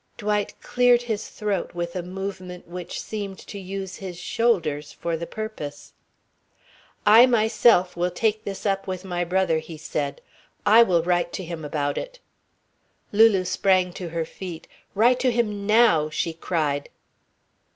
Dwight 0.17 0.55
cleared 0.63 1.03
his 1.03 1.29
throat 1.29 1.75
with 1.75 1.95
a 1.95 2.01
movement 2.01 2.67
which 2.67 2.99
seemed 2.99 3.37
to 3.45 3.59
use 3.59 3.97
his 3.97 4.17
shoulders 4.17 4.91
for 4.91 5.15
the 5.15 5.27
purpose. 5.27 5.93
"I 7.05 7.27
myself 7.27 7.95
will 7.95 8.09
take 8.09 8.43
this 8.43 8.65
up 8.65 8.87
with 8.87 9.05
my 9.05 9.23
brother," 9.23 9.59
he 9.59 9.77
said. 9.77 10.19
"I 10.65 10.81
will 10.81 11.03
write 11.03 11.31
to 11.33 11.43
him 11.43 11.63
about 11.63 11.99
it." 11.99 12.17
Lulu 13.11 13.43
sprang 13.45 13.93
to 13.93 14.09
her 14.09 14.25
feet. 14.25 14.67
"Write 14.95 15.19
to 15.19 15.31
him 15.31 15.67
now!" 15.67 16.09
she 16.09 16.33
cried. 16.33 16.89